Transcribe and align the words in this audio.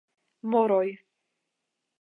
Moroj: 0.53 0.89